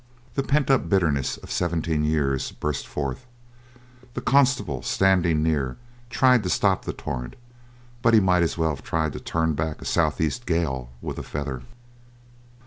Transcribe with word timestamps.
The 0.33 0.41
pent 0.41 0.71
up 0.71 0.89
bitterness 0.89 1.37
of 1.37 1.51
seventeen 1.51 2.03
years 2.03 2.51
burst 2.51 2.87
forth. 2.87 3.27
The 4.15 4.21
constable 4.21 4.81
standing 4.81 5.43
near 5.43 5.77
tried 6.09 6.41
to 6.41 6.49
stop 6.49 6.85
the 6.85 6.91
torrent, 6.93 7.35
but 8.01 8.15
he 8.15 8.19
might 8.19 8.41
as 8.41 8.57
well 8.57 8.69
have 8.69 8.83
tried 8.83 9.13
to 9.13 9.19
turn 9.19 9.53
back 9.53 9.79
a 9.79 9.85
south 9.85 10.19
east 10.19 10.47
gale 10.47 10.89
with 11.03 11.19
a 11.19 11.21
feather. 11.21 11.61